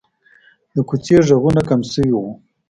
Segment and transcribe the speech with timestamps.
[0.73, 2.25] د کوڅې غږونه کم شوي وو.